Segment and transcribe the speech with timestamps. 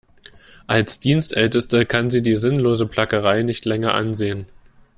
[0.65, 4.47] Als Dienstälteste kann sie die sinnlose Plackerei nicht länger ansehen.